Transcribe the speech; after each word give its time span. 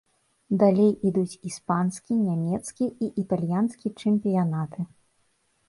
Далей 0.61 0.87
ідуць 1.09 1.39
іспанскі, 1.49 2.17
нямецкі 2.29 2.85
і 3.05 3.11
італьянскі 3.25 3.87
чэмпіянаты. 4.01 4.81